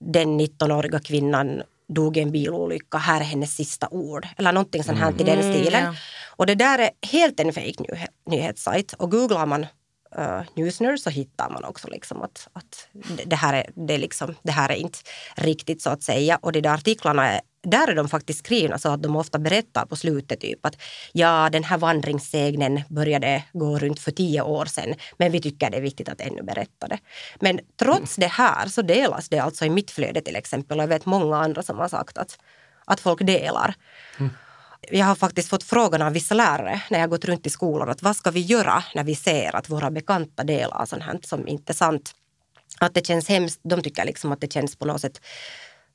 [0.00, 4.26] den 19-åriga kvinnan dog i en bilolycka, här är hennes sista ord.
[4.36, 5.84] Eller någonting sånt här i den stilen.
[5.84, 5.94] ja.
[6.36, 9.66] Och det där är helt en fake nyhe- nyhetssajt och googlar man
[10.18, 12.88] Eh, uh, Newsner så hittar man också liksom att, att
[13.24, 14.98] det- här är, det, är liksom, det här är inte
[15.34, 16.38] riktigt så att säga.
[16.42, 19.86] Och de där artiklarna är, där är de faktiskt skrivna så att de ofta berättar
[19.86, 20.76] på slutet typ att
[21.12, 25.76] ja, den här vandringssegnen började gå runt för tio år sedan men vi tycker det
[25.76, 26.98] är viktigt att ännu berätta det.
[27.40, 30.88] Men trots det här så delas det alltså i mitt flöde till exempel och jag
[30.88, 32.38] vet många andra som har sagt att,
[32.84, 33.74] att folk delar.
[34.18, 34.30] Mm.
[34.90, 38.02] Jag har faktiskt fått frågan av vissa lärare när jag gått runt i skolor att
[38.02, 41.72] vad ska vi göra när vi ser att våra bekanta delar sånt här som inte
[41.72, 42.12] är sant.
[42.78, 45.20] Att det känns hemskt, de tycker liksom att det känns på något sätt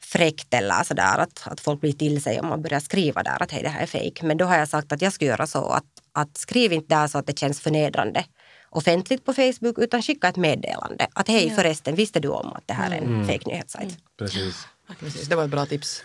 [0.02, 3.52] fräckt eller sådär att, att folk blir till sig om man börjar skriva där att
[3.52, 4.22] hej det här är fejk.
[4.22, 7.08] Men då har jag sagt att jag ska göra så att, att skriv inte där
[7.08, 8.26] så att det känns förnedrande
[8.70, 12.74] offentligt på Facebook utan skicka ett meddelande att hej förresten visste du om att det
[12.74, 13.98] här är en fake nyhetssajt.
[14.20, 14.68] Precis.
[15.00, 16.04] Precis, det var ett bra tips.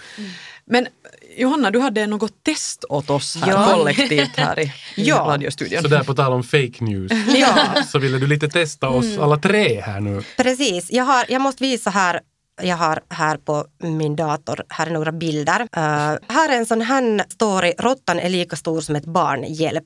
[0.64, 0.86] Men
[1.36, 3.70] Johanna, du hade något test åt oss här Ja.
[3.74, 4.62] kollektivt här i,
[4.96, 5.16] i Ja.
[5.16, 5.82] radiostudion.
[5.82, 7.82] Så där på tal om fake news Ja.
[7.92, 9.20] så ville du lite testa oss Mm.
[9.22, 10.22] alla tre här nu.
[10.36, 10.86] Precis.
[10.92, 12.20] Jag, har, jag måste visa här
[12.62, 15.60] jag har här på min dator, här är några bilder.
[15.60, 19.84] Uh, här är en sån här story, råttan är lika stor som ett barn, hjälp.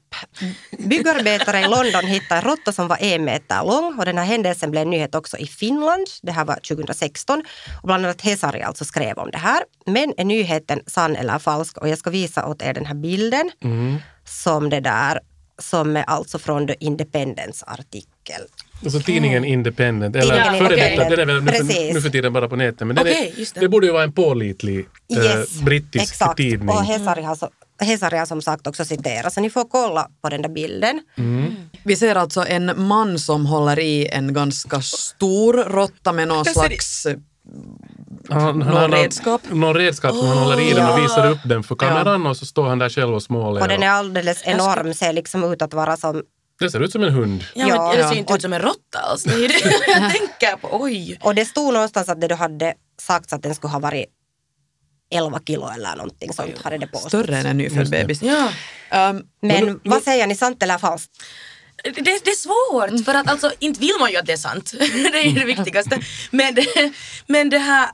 [0.78, 4.70] Byggarbetare i London hittade en råtta som var en meter lång och den här händelsen
[4.70, 6.06] blev en nyhet också i Finland.
[6.22, 7.42] Det här var 2016
[7.82, 9.62] och bland annat Hesari alltså skrev om det här.
[9.86, 11.78] Men är nyheten sann eller falsk?
[11.78, 13.50] Och jag ska visa åt er den här bilden
[14.24, 15.20] som det där
[15.58, 18.42] som är alltså från The Independence artikel.
[18.84, 22.32] Alltså tidningen Independent, eller Tidningen före detta, den är väl nu för, nu för tiden
[22.32, 22.86] bara på nätet.
[22.86, 23.60] Men Okej, är, det.
[23.60, 23.68] det.
[23.68, 26.36] borde ju vara en pålitlig Yes, eh, brittisk exakt.
[26.36, 26.68] tidning.
[26.68, 27.48] Och Hesari har, så,
[27.80, 31.00] Hesari har som sagt också citerat, så ni får kolla på den där bilden.
[31.84, 37.06] Vi ser alltså en man som håller i en ganska stor råtta med någon slags...
[38.28, 39.40] Han, han Någon har redskap?
[39.50, 42.46] Någon redskap som han håller i den och visar upp den för kameran och så
[42.46, 43.62] står han där själv och småler.
[43.62, 46.22] Och den är alldeles enorm, ser liksom ut att vara som...
[46.58, 47.44] Det ser ut som en hund.
[47.54, 47.88] Ja, Ja.
[47.88, 48.18] men det ser ju Ja.
[48.20, 49.22] inte ut som en råtta alls.
[49.22, 50.68] Det är det jag tänker på.
[50.72, 51.18] Oj.
[51.22, 54.06] Och det stod någonstans att det du hade sagts att den skulle ha varit
[55.10, 56.58] 11 kilo eller någonting sånt.
[56.62, 56.88] Hade det.
[56.98, 58.22] Större än en nyfödd bebis.
[58.22, 58.50] Ja.
[59.10, 61.10] Um, Men vad säger ni, sant eller falskt?
[61.84, 64.72] Det, det är svårt för att alltså inte vill man ju att det är sant.
[64.78, 65.98] det är ju det viktigaste.
[66.30, 66.66] Men det,
[67.26, 67.88] men det här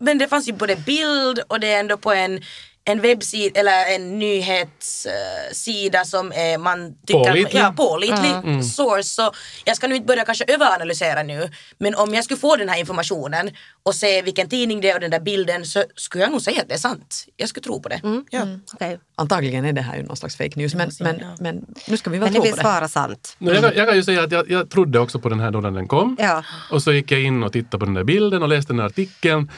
[0.00, 2.40] men det fanns ju både bild och det är ändå på en
[2.88, 7.60] en webbsida eller en nyhetssida som är, man tycker Pålitlig.
[7.60, 9.02] ja, pålitlig source.
[9.08, 9.30] Så
[9.64, 12.78] jag ska nu inte börja kanske överanalysera nu men om jag skulle få den här
[12.78, 13.50] informationen
[13.82, 16.62] och se vilken tidning det är och den där bilden så skulle jag nog säga
[16.62, 17.26] att det är sant.
[17.36, 18.00] Jag skulle tro på det.
[18.30, 18.42] Ja.
[18.72, 18.98] Okej.
[19.16, 21.26] antagligen är det här ju någon slags fake news, men, men, ja.
[21.40, 22.62] men nu ska vi väl Men tro vill på det.
[22.62, 23.36] svara sant?
[23.38, 25.50] No, jag, kan- jag kan ju säga att jag, jag trodde också på den här
[25.50, 26.16] då när den kom.
[26.20, 26.44] Ja.
[26.70, 28.86] Och så gick jag in och tittade på den där bilden och läste den här
[28.86, 29.50] artikeln.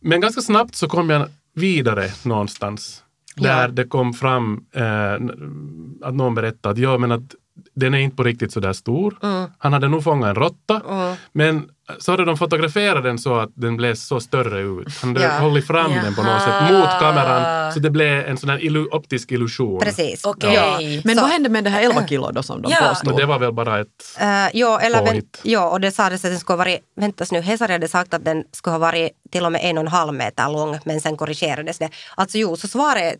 [0.00, 1.28] Men ganska snabbt så kom jag
[1.60, 3.04] vidare någonstans.
[3.36, 3.68] Där Ja.
[3.68, 5.14] det kom fram eh,
[6.08, 7.34] att någon berättade att, ja, men att
[7.80, 9.18] den är inte på riktigt så där stor.
[9.22, 9.50] Mm.
[9.58, 10.80] Han hade nog fångat en råtta.
[11.32, 14.88] Men så hade de fotograferat den så att den blev så större ut.
[15.00, 15.38] Han hade Ja.
[15.38, 16.72] hållit fram den på något sätt Jaha.
[16.80, 19.80] mot kameran så det blev en sån här illu- optisk illusion.
[19.80, 20.24] Precis.
[20.24, 20.54] Okej.
[20.54, 20.78] Ja.
[21.04, 22.88] Men Så- vad hände med det här 11 kilo då som de Ja.
[22.88, 23.06] påstod?
[23.08, 23.86] Men det var väl bara ett...
[24.20, 25.40] Uh, ja, eller Påhitt.
[25.42, 28.24] ja, och det sades att den skulle ha varit, väntas nu, Hesari hade sagt att
[28.24, 31.16] den skulle ha varit till och med en och en halv meter lång, men sen
[31.16, 31.88] korrigerades det.
[32.14, 33.14] Alltså jo, så svaret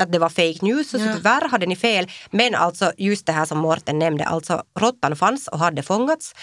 [0.00, 2.06] att det var fake news, så tyvärr hade ni fel.
[2.30, 6.34] Men alltså just det här som Morten nämnde, alltså råttan fanns och hade fångats.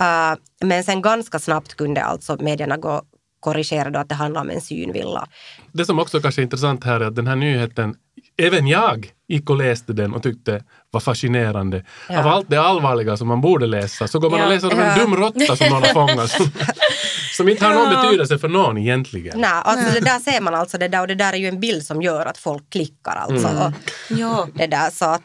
[0.00, 3.02] Uh, men sen ganska snabbt kunde alltså medierna gå
[3.46, 5.26] korrigera då att det handlar om en synvilla.
[5.72, 7.94] Det som också kanske är intressant här är att den här nyheten,
[8.38, 11.84] även jag gick och läste den och tyckte var fascinerande.
[12.08, 12.18] Ja.
[12.20, 14.50] Av allt det allvarliga som man borde läsa så går man och Ja.
[14.50, 14.96] läser om en Ja.
[15.04, 16.30] dum råtta som någon har fångat.
[16.30, 16.50] Som,
[17.36, 19.40] som inte har någon betydelse för någon egentligen.
[19.40, 21.60] Nej, alltså det där ser man alltså det där och det där är ju en
[21.60, 23.48] bild som gör att folk klickar alltså.
[23.48, 23.72] Och,
[24.18, 24.48] Ja.
[24.54, 25.22] det där så att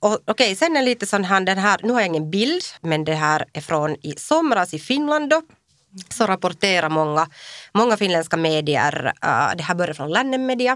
[0.00, 3.04] och, okej, sen är lite sån här, den här, nu har jag ingen bild, men
[3.04, 5.42] det här är från i somras i Finland då.
[6.08, 7.28] Så rapporterar många,
[7.74, 10.72] många finländska medier, uh, det här börjar från Lännen Media.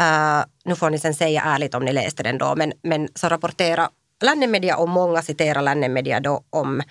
[0.00, 3.28] Uh, nu får ni sen säga ärligt om ni läste den då, men, men så
[3.28, 3.88] rapporterar
[4.24, 6.82] Lännen Media och många citerar Lännen Media då om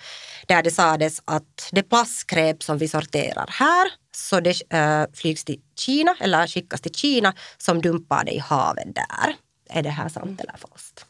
[0.46, 5.60] där det sades att det plastskräp som vi sorterar här så det uh, flygs till
[5.78, 9.34] Kina eller skickas till Kina som dumpar det i havet där.
[9.70, 11.06] Är det här sant eller falskt?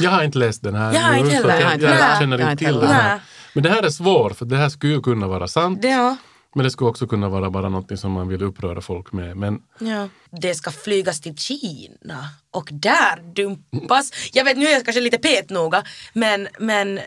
[0.00, 1.60] Jag har inte läst den här Jag har inte heller.
[1.60, 2.86] Jag har Jag, känner inte till heller.
[2.86, 3.20] här.
[3.54, 5.78] Men det här är svårt för det här skulle ju kunna vara sant.
[5.82, 6.16] Ja.
[6.54, 9.36] Men det skulle också kunna vara bara något som man vill uppröra folk med.
[9.36, 10.08] Men Ja.
[10.30, 14.10] Det ska flygas till Kina och där dumpas.
[14.32, 17.00] Jag vet, nu är jag kanske lite petnoga men, men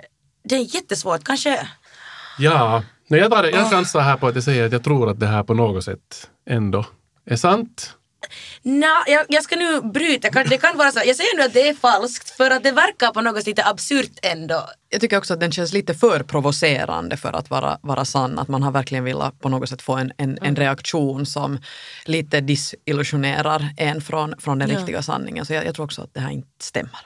[0.44, 1.24] det är jättesvårt.
[1.24, 1.68] Kanske...
[2.40, 5.20] ja, nej, jag, tar, jag chansar här på att jag säger att jag tror att
[5.20, 6.86] det här på något sätt ändå
[7.26, 7.96] är sant.
[8.62, 10.44] Nå, jag, jag ska nu bryta.
[10.44, 11.02] Det kan vara så.
[11.06, 13.66] Jag säger nu att det är falskt för att det verkar på något sätt lite
[13.66, 14.70] absurt ändå.
[14.90, 18.40] Jag tycker också att den känns lite för provocerande för att vara, vara sann.
[18.40, 21.60] Att man har verkligen velat på något sätt få en, en, en reaktion som
[22.06, 24.78] lite disillusionerar en från, från den Ja.
[24.78, 25.46] riktiga sanningen.
[25.46, 27.00] Så jag, jag tror också att det här inte stämmer.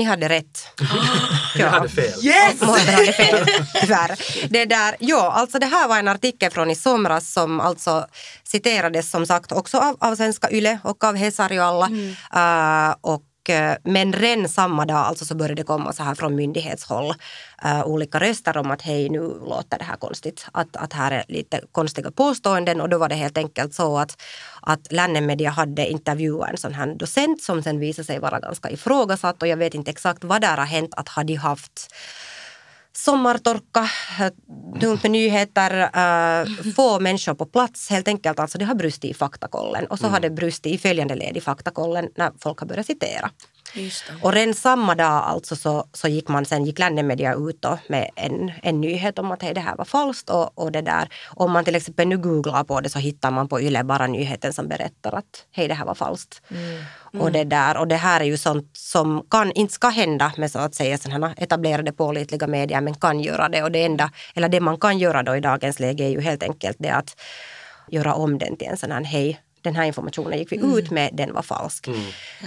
[0.00, 0.66] Ni hade rätt.
[1.56, 2.24] Jag hade fel.
[2.24, 2.60] Yes!
[2.60, 3.46] Morten hade fel,
[3.80, 4.18] tyvärr.
[4.48, 8.06] Det där, ja, alltså det här var en artikel från i somras som alltså
[8.44, 11.86] citerades som sagt också av, av Svenska Yle och av Hesari och alla.
[11.86, 16.34] Uh, och, Eh, men redan samma dag alltså så började det komma så här från
[16.34, 17.14] myndighetshåll
[17.64, 20.46] uh, olika röster om att hej nu låter det här konstigt.
[20.52, 24.22] Att, att här är lite konstiga påståenden och då var det helt enkelt så att,
[24.62, 29.42] att Lännemedia hade intervjuat en sån här docent som sen visade sig vara ganska ifrågasatt
[29.42, 31.94] och jag vet inte exakt vad där har hänt att hade haft
[32.96, 33.88] sommartorka,
[34.20, 34.32] eh,
[34.80, 37.90] dumt med nyheter, äh, få människor på plats.
[37.90, 41.14] Helt enkelt alltså det har brustit i faktakollen och så har det brustit i följande
[41.14, 43.30] led i faktakollen när folk har börjat citera.
[44.22, 48.52] Och redan samma dag alltså så, så gick man sen, gick Lännemedia ut med en,
[48.62, 51.08] en nyhet om att hej, det här var falskt och, och det där.
[51.28, 54.52] Om man till exempel nu googlar på det så hittar man på Yle bara nyheten
[54.52, 56.42] som berättar att hej, det här var falskt.
[57.20, 60.50] Och det där, och det här är ju sånt som kan, inte ska hända med
[60.50, 63.62] så att säga sådana etablerade pålitliga medier men kan göra det.
[63.62, 66.42] Och det enda, eller det man kan göra då i dagens läge är ju helt
[66.42, 67.20] enkelt det att
[67.88, 71.10] göra om den till en sån här hej, den här informationen gick vi ut med,
[71.12, 71.88] den var falsk.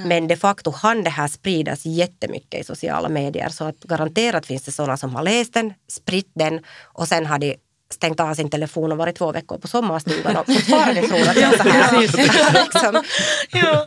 [0.05, 4.63] Men de facto hann det här spridas jättemycket i sociala medier så att garanterat finns
[4.63, 7.55] det sådana som har läst den, spritt den och sen har de
[7.93, 11.41] stängt av sin telefon och varit två veckor på sommarstugan och fortfarande tror att det
[11.43, 11.99] är så här.
[12.63, 13.03] liksom.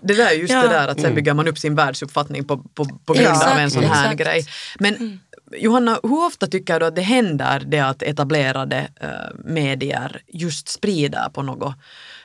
[0.02, 0.62] Det där är just Ja.
[0.62, 3.58] det där att sen bygger man upp sin världsuppfattning på, på, på grund Ja, av
[3.58, 4.20] en sån här exakt.
[4.20, 4.44] grej.
[4.78, 5.20] Men
[5.52, 9.08] Johanna, hur ofta tycker du att det händer det att etablerade eh,
[9.44, 11.74] medier just sprider på något,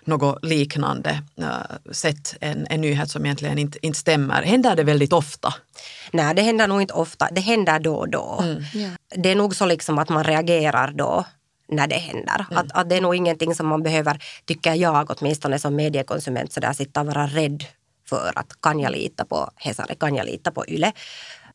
[0.05, 4.43] något liknande eh, sätt en, en nyhet som egentligen inte, inte stämmer?
[4.43, 5.53] Händer det väldigt ofta?
[6.11, 7.27] Nej, det händer nog inte ofta.
[7.31, 8.43] Det händer då och då.
[9.15, 11.25] Det är nog så liksom att man reagerar då
[11.67, 12.45] när det händer.
[12.49, 16.59] Att, att det är nog ingenting som man behöver, tycker jag åtminstone som mediekonsument, så
[16.59, 17.63] där sitta och vara rädd
[18.09, 20.91] för att kan jag lita på Hesari, kan jag lita på Yle?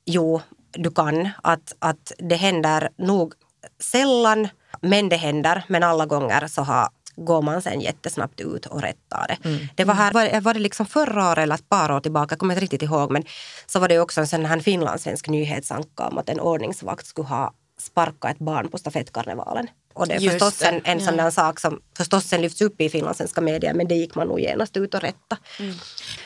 [0.04, 1.28] Jo, du kan.
[1.42, 3.34] Att, att det händer nog
[3.80, 4.48] sällan,
[4.80, 5.64] men det händer.
[5.68, 9.68] Men alla gånger så har går man sen jättesnabbt ut och rättar det.
[9.74, 12.38] Det var här, var, var det liksom förra året eller ett par år tillbaka, jag
[12.38, 13.24] kommer inte riktigt ihåg, men
[13.66, 17.52] så var det också en sån här finlandssvensk nyhetsanka om att en ordningsvakt skulle ha
[17.78, 19.66] sparkat ett barn på stafettkarnevalen.
[19.94, 21.24] Och det är Just förstås det, en, en sån ja.
[21.24, 24.40] där sak som förstås sen lyfts upp i finlandssvenska medier, men det gick man nog
[24.40, 25.36] genast ut och rätta.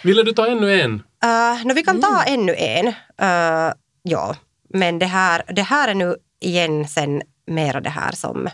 [0.05, 0.93] Ville du ta ännu en?
[1.25, 2.87] Uh, no, vi kan ta ännu en.
[2.87, 4.37] Uh, ja,
[4.69, 8.49] men det här, det här är nu igen sen mera det här som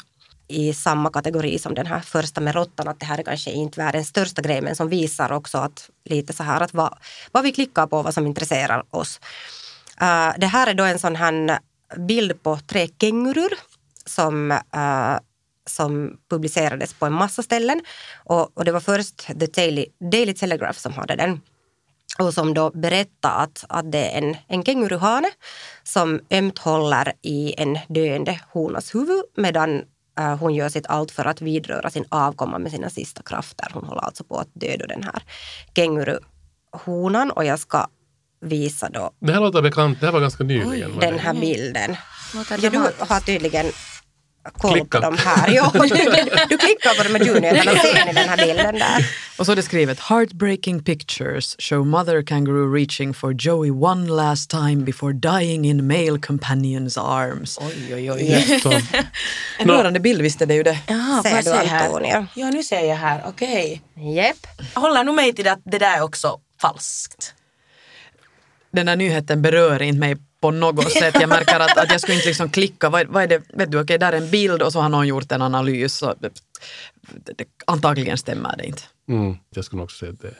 [0.48, 3.80] i samma kategori som den här första med råttan, att det här är kanske inte
[3.80, 6.98] världens största grej, men som visar också att lite så här att vad,
[7.32, 9.20] vad vi klickar på, vad som intresserar oss.
[10.02, 11.58] Uh, det här är då en sån här
[11.96, 13.52] bild på tre kängurur
[14.06, 15.18] som, uh,
[15.66, 17.80] som publicerades på en massa ställen.
[18.24, 21.40] Och, och det var först The Daily, Daily Telegraph som hade den
[22.18, 25.30] och som då berättade att, att det är en, en känguruhane
[25.82, 29.82] som ömt håller i en döende honas huvud medan
[30.40, 33.66] hon gör sitt allt för att vidröra sin avkomma med sina sista krafter.
[33.72, 35.22] Hon håller alltså på att döda den här
[35.76, 37.86] känguruhonan och jag ska
[38.40, 40.00] visa då Det här låter bekant.
[40.00, 40.94] Det här var ganska nyligen.
[40.94, 41.96] var den här bilden.
[42.34, 43.66] Ja, du har tydligen
[44.58, 45.00] koll Klicka.
[45.00, 45.48] på de här.
[45.48, 45.88] Jo, du,
[46.48, 49.06] du klickar på de här ljudnyheterna och ser ni den här bilden där.
[49.38, 54.50] Och så är det skrivet “Heartbreaking pictures show mother kangaroo reaching for Joey one last
[54.50, 57.58] time before dying in male companion's arms”.
[57.60, 58.60] Oj, oj, oj.
[59.58, 60.78] En rörande bild, visst är det ju det.
[60.86, 61.86] Jaha, Ser du, här?
[61.86, 62.26] Antonia?
[62.34, 63.22] Ja, nu ser jag här.
[63.26, 63.82] Okej.
[64.16, 64.46] Jepp.
[64.74, 67.34] Jag håller nog med till att det där är också falskt.
[68.76, 71.16] Den här nyheten berör inte mig på något sätt.
[71.20, 72.88] Jag märker att, att jag skulle inte liksom klicka.
[72.88, 73.42] Vad, vad är det?
[73.48, 75.96] Vet du, okej, där är en bild och så har någon gjort en analys.
[75.96, 76.30] Så det,
[77.36, 78.82] det, antagligen stämmer det inte.
[79.08, 80.36] Mm, jag skulle också säga att det är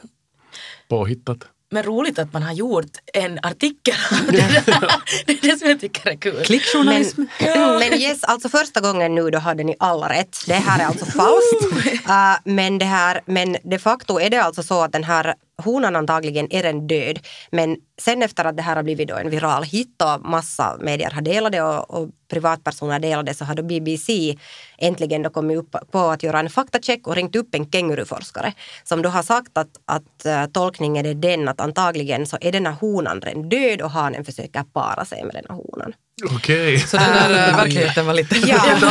[0.87, 1.37] påhittat.
[1.69, 3.95] Men roligt att man har gjort en artikel
[4.27, 4.91] det där.
[5.25, 6.43] Det är det som jag tycker är kul.
[6.43, 7.23] Klickjournalism.
[7.39, 10.37] Men, men yes, alltså första gången nu då hade ni alla rätt.
[10.47, 11.85] Det här är alltså falskt.
[12.09, 15.95] Uh, men, det här, men de facto är det alltså så att den här honan
[15.95, 17.19] antagligen är den död.
[17.51, 21.11] Men sen efter att det här har blivit då en viral hit och massa medier
[21.11, 24.37] har delat det och, och privatpersoner delade så har då BBC
[24.77, 28.53] äntligen då kommit upp på att göra en faktacheck och ringt upp en känguruforskare
[28.83, 32.65] som då har sagt att, att uh, tolkningen är den att antagligen så är den
[32.65, 35.93] här honan redan död och hanen försöker para sig med den här honan.
[36.25, 36.79] Okej.
[36.79, 38.57] Så den där äh, verkligheten var lite Ja.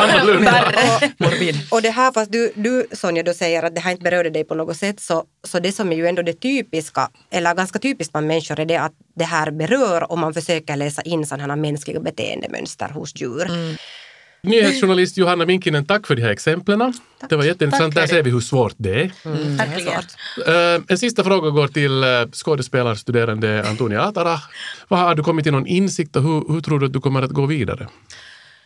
[0.40, 1.12] värre.
[1.18, 1.56] Morbid.
[1.70, 4.44] Och det här, fast du, du Sonja då säger att det här inte berörde dig
[4.44, 8.12] på något sätt, så, så det som är ju ändå det typiska, eller ganska typiskt
[8.12, 11.60] bland människor, är det att det här berör om man försöker läsa in sådana här
[11.60, 13.50] mänskliga beteendemönster hos djur.
[14.46, 16.92] Nyhetsjournalist Johanna Minkinen, tack för de här exemplen.
[17.28, 17.94] Det var jätteintressant.
[17.94, 19.12] Tack, Där ser vi hur svårt det är.
[19.56, 20.02] Verkligen.
[20.46, 24.38] Eh, en sista fråga går till uh, skådespelarstuderande Antonia Atara.
[24.88, 27.22] Vad har du kommit till någon insikt och hur, hur tror du att du kommer
[27.22, 27.88] att gå vidare?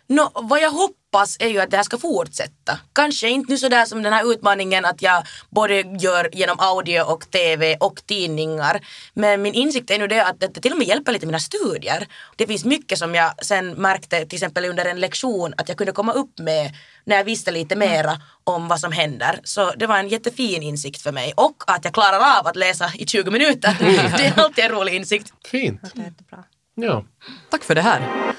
[0.06, 0.99] Nå, vad jag hoppas
[1.38, 2.78] är ju att det här ska fortsätta.
[2.92, 7.30] Kanske inte nu sådär som den här utmaningen att jag både gör genom audio och
[7.30, 8.80] tv och tidningar.
[9.14, 12.06] Men min insikt är nu det att det till och med hjälper lite mina studier.
[12.36, 15.92] Det finns mycket som jag sen märkte till exempel under en lektion att jag kunde
[15.92, 19.40] komma upp med när jag visste lite mera om vad som händer.
[19.44, 21.32] Så det var en jättefin insikt för mig.
[21.36, 23.76] Och att jag klarar av att läsa i 20 minuter.
[24.18, 25.32] Det är alltid en rolig insikt.
[25.44, 25.80] Fint.
[25.94, 26.44] Det är jättebra.
[26.74, 27.04] Ja.
[27.50, 28.29] Tack för det här.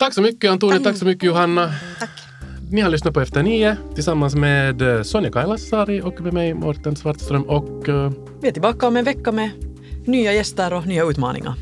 [0.00, 1.72] Tack så mycket Antonia, tack så mycket Johanna.
[2.70, 6.96] Ni har lyssnat på Efter nio tillsammans med eh, Sonja Kailasari och med mig Mårten
[6.96, 9.50] Svartström och eh, Vi är tillbaka om en vecka med
[10.04, 11.54] nya gäster och nya utmaningar.